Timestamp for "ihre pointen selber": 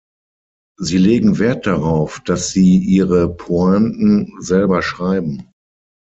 2.79-4.81